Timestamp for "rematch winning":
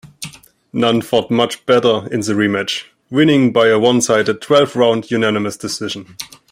2.33-3.53